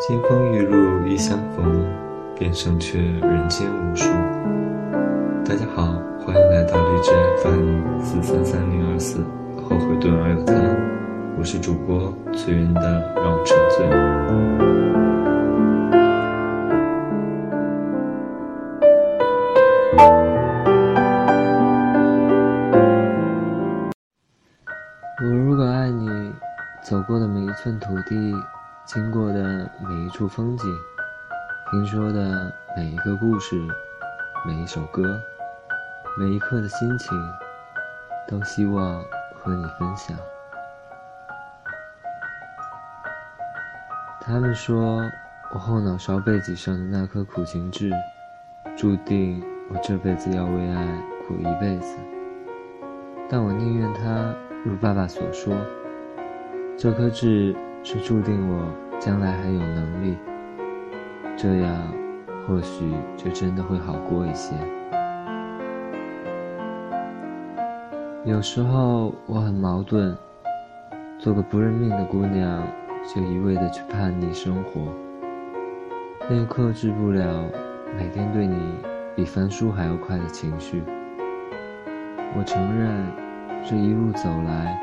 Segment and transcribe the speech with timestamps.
[0.00, 1.84] 金风玉露一相逢，
[2.34, 4.10] 便胜却人间无数。
[5.44, 5.92] 大家好，
[6.24, 9.22] 欢迎来到荔枝 FM 四三三零二四，
[9.62, 10.54] 后悔顿而有他，
[11.38, 13.86] 我是主播醉人的让我沉醉。
[25.22, 26.08] 我如果爱你，
[26.82, 28.34] 走过的每一寸土地。
[28.92, 30.66] 经过的每一处风景，
[31.70, 33.56] 听说的每一个故事，
[34.44, 35.16] 每一首歌，
[36.18, 37.16] 每一刻的心情，
[38.26, 39.00] 都希望
[39.36, 40.16] 和你分享。
[44.20, 45.00] 他们说
[45.54, 47.92] 我后脑勺背脊上的那颗苦情痣，
[48.76, 49.40] 注定
[49.72, 50.84] 我这辈子要为爱
[51.28, 51.96] 苦一辈子。
[53.28, 54.34] 但我宁愿它
[54.64, 55.54] 如爸爸所说，
[56.76, 57.54] 这颗痣。
[57.82, 58.66] 是注定我
[58.98, 60.16] 将来还有能力，
[61.36, 61.74] 这样
[62.46, 64.54] 或许就真的会好过一些。
[68.24, 70.14] 有时候我很矛盾，
[71.18, 72.62] 做个不认命的姑娘，
[73.12, 74.92] 就一味的去叛逆生活，
[76.28, 77.44] 但又克制不了
[77.96, 78.56] 每天对你
[79.16, 80.82] 比翻书还要快的情绪。
[82.36, 83.06] 我承认，
[83.64, 84.78] 这一路走来，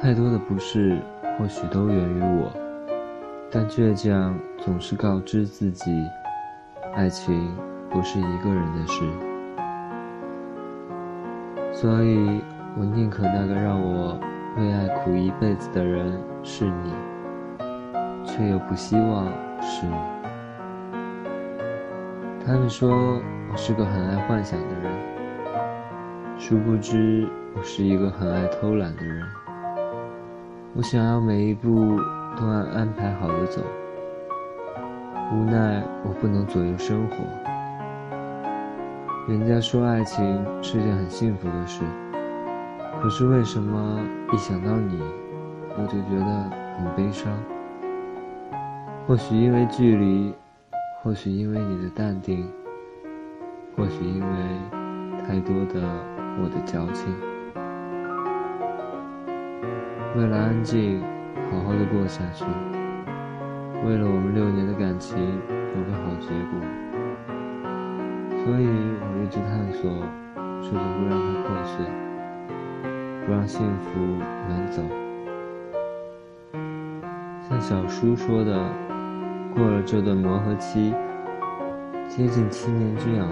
[0.00, 0.98] 太多的不是。
[1.42, 2.52] 或许都源于我，
[3.50, 5.90] 但倔强总是告知自己，
[6.94, 7.52] 爱情
[7.90, 9.02] 不是一个人的事，
[11.72, 12.40] 所以
[12.78, 14.16] 我宁可那个让我
[14.56, 16.94] 为爱苦一辈子的人是你，
[18.24, 19.26] 却又不希望
[19.60, 19.96] 是你。
[22.46, 23.20] 他们说
[23.50, 24.92] 我是个很爱幻想的人，
[26.38, 29.26] 殊不知我是一个很爱偷懒的人。
[30.74, 32.00] 我想要每一步
[32.34, 33.60] 都按安排好的走，
[35.30, 37.16] 无奈我不能左右生活。
[39.28, 41.84] 人家说爱情是件很幸福的事，
[43.02, 44.00] 可是为什么
[44.32, 44.98] 一想到你，
[45.76, 47.30] 我就觉得很悲伤？
[49.06, 50.34] 或许因为距离，
[51.02, 52.50] 或许因为你的淡定，
[53.76, 54.36] 或许因为
[55.26, 55.86] 太多的
[56.42, 57.14] 我的矫情。
[60.14, 61.02] 为了安静，
[61.50, 62.44] 好好的过下去；
[63.86, 66.60] 为了我们六年的感情有个好结果，
[68.44, 68.68] 所以
[69.00, 69.90] 我一直探索，
[70.60, 71.86] 试着不让它破碎，
[73.24, 73.98] 不让幸福
[74.50, 74.82] 远走。
[77.48, 78.68] 像小叔说的，
[79.54, 80.94] 过了这段磨合期，
[82.06, 83.26] 接近七年之痒，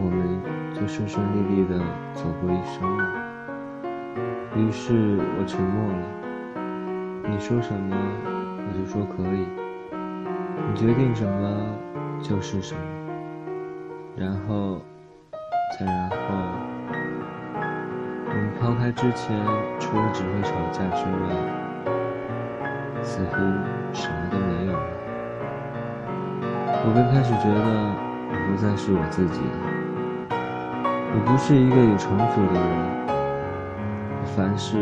[0.00, 0.40] 我们
[0.74, 1.78] 就顺顺利利的
[2.14, 3.25] 走过一生了。
[4.56, 5.98] 于是我沉默了。
[7.28, 7.94] 你说什么，
[8.56, 9.46] 我就说可以。
[10.66, 11.76] 你决定什么，
[12.22, 12.80] 就是什么。
[14.16, 14.80] 然后，
[15.78, 16.16] 再然后，
[18.24, 19.36] 我们抛开之前
[19.78, 21.28] 除了只会吵架之外，
[23.02, 23.36] 似乎
[23.92, 24.78] 什么都没有了。
[26.86, 27.92] 我便开始觉得，
[28.30, 29.54] 我不再是我自己了。
[31.12, 32.64] 我不是一个有城府的人，
[34.34, 34.76] 凡事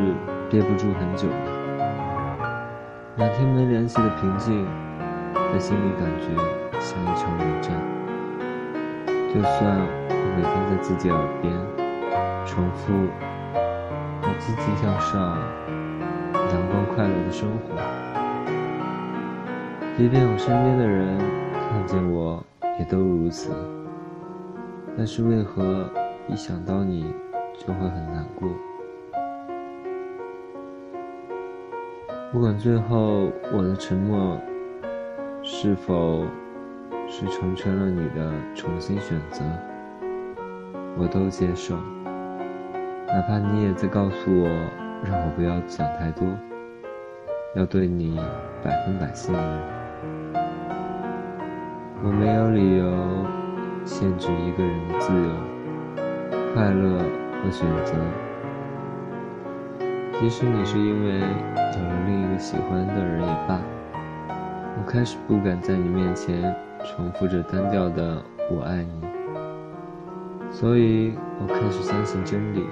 [0.50, 1.28] 憋不住很久。
[3.16, 4.66] 两天没联系的平静，
[5.52, 6.34] 在心里感觉
[6.80, 7.72] 像一场冷战。
[9.32, 9.78] 就算
[10.08, 11.52] 我每天在自己耳边
[12.44, 12.92] 重复
[14.22, 15.38] “我积极向上，
[16.34, 17.76] 阳光快乐的生活”，
[19.96, 21.18] 即便我身边的人
[21.52, 22.44] 看见我
[22.78, 23.52] 也都如此，
[24.96, 25.88] 但是为何
[26.28, 27.12] 一想到你
[27.54, 28.48] 就会很难过？
[32.34, 34.36] 不管最后我的沉默
[35.44, 36.26] 是否
[37.06, 39.44] 是成全了你的重新选择，
[40.98, 41.76] 我都接受。
[43.06, 44.48] 哪怕你也在告诉我，
[45.04, 46.26] 让我不要想太多，
[47.54, 48.18] 要对你
[48.64, 49.42] 百分百信任。
[52.02, 52.84] 我没有理由
[53.84, 55.30] 限制一个人的自由、
[56.52, 56.98] 快乐
[57.44, 57.94] 和选择。
[60.18, 63.60] 即使你是因为有了另一个喜欢的人也罢，
[64.76, 66.52] 我开始不敢在你面前
[66.84, 68.20] 重复着单调的
[68.50, 69.00] “我爱你”，
[70.50, 72.66] 所以我开始相信真理，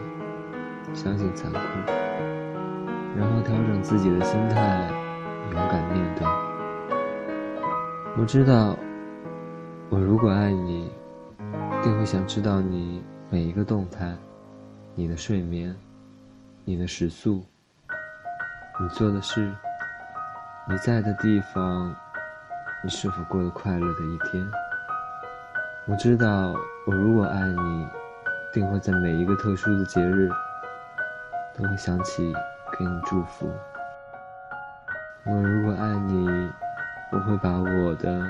[0.92, 1.58] 相信残酷，
[3.16, 4.90] 然后调整自己的心态，
[5.52, 6.26] 勇敢面对。
[8.18, 8.76] 我知道，
[9.90, 10.90] 我如果爱你，
[11.84, 13.00] 定会想知道你
[13.30, 14.12] 每一个动态，
[14.96, 15.72] 你的睡眠。
[16.64, 17.44] 你的食宿，
[18.80, 19.52] 你做的事，
[20.66, 21.94] 你在的地方，
[22.82, 24.44] 你是否过得快乐的一天。
[25.86, 26.54] 我知道，
[26.86, 27.86] 我如果爱你，
[28.50, 30.30] 定会在每一个特殊的节日，
[31.54, 32.32] 都会想起
[32.78, 33.52] 给你祝福。
[35.24, 36.26] 我如果爱你，
[37.12, 38.24] 我会把我的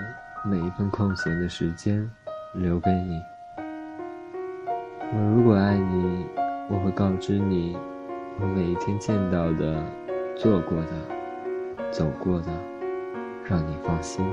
[0.45, 2.11] 每一份空闲的时间
[2.53, 3.23] 留给你。
[5.15, 6.27] 我如果爱你，
[6.69, 7.79] 我会告知你，
[8.41, 9.83] 我每一天见到的、
[10.37, 12.47] 做过的走过的
[13.45, 14.25] 让你放心。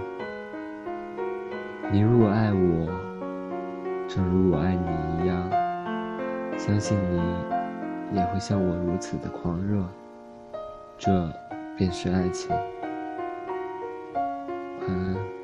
[1.92, 2.88] 你如果爱我
[4.08, 5.50] 正如我爱你一样
[6.58, 9.84] 相信你也会像我如此的狂热
[10.98, 11.32] 这
[11.78, 12.50] 便是爱情。
[14.82, 15.39] 晚安。